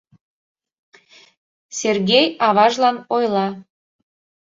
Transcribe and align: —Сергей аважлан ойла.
—Сергей 1.79 2.25
аважлан 2.47 2.97
ойла. 3.15 3.47